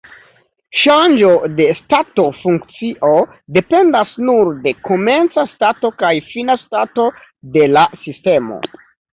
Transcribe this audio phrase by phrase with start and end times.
[0.83, 3.11] Ŝanĝo de stato-funkcio
[3.59, 7.07] dependas nur de komenca stato kaj fina stato
[7.59, 8.61] de la sistemo.